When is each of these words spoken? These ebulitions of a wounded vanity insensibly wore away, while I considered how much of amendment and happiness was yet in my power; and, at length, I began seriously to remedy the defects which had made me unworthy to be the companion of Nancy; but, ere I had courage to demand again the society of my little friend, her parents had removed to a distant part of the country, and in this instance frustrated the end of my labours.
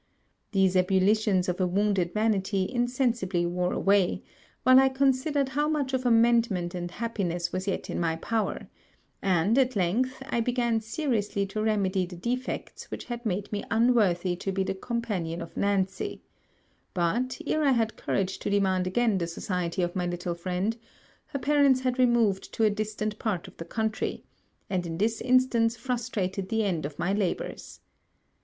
These 0.51 0.73
ebulitions 0.75 1.47
of 1.47 1.61
a 1.61 1.67
wounded 1.67 2.11
vanity 2.11 2.67
insensibly 2.67 3.45
wore 3.45 3.71
away, 3.71 4.23
while 4.63 4.79
I 4.79 4.89
considered 4.89 5.49
how 5.49 5.67
much 5.69 5.93
of 5.93 6.07
amendment 6.07 6.73
and 6.73 6.89
happiness 6.89 7.51
was 7.53 7.67
yet 7.67 7.87
in 7.87 7.99
my 7.99 8.15
power; 8.15 8.67
and, 9.21 9.59
at 9.59 9.75
length, 9.75 10.23
I 10.27 10.39
began 10.39 10.81
seriously 10.81 11.45
to 11.45 11.61
remedy 11.61 12.07
the 12.07 12.15
defects 12.15 12.89
which 12.89 13.03
had 13.05 13.27
made 13.27 13.51
me 13.51 13.63
unworthy 13.69 14.35
to 14.37 14.51
be 14.51 14.63
the 14.63 14.73
companion 14.73 15.39
of 15.39 15.55
Nancy; 15.55 16.23
but, 16.95 17.39
ere 17.45 17.63
I 17.63 17.73
had 17.73 17.95
courage 17.95 18.39
to 18.39 18.49
demand 18.49 18.87
again 18.87 19.19
the 19.19 19.27
society 19.27 19.83
of 19.83 19.95
my 19.95 20.07
little 20.07 20.33
friend, 20.33 20.77
her 21.27 21.37
parents 21.37 21.81
had 21.81 21.99
removed 21.99 22.51
to 22.55 22.63
a 22.63 22.71
distant 22.71 23.19
part 23.19 23.47
of 23.47 23.55
the 23.57 23.65
country, 23.65 24.23
and 24.67 24.87
in 24.87 24.97
this 24.97 25.21
instance 25.21 25.77
frustrated 25.77 26.49
the 26.49 26.63
end 26.63 26.87
of 26.87 26.97
my 26.97 27.13
labours. 27.13 27.81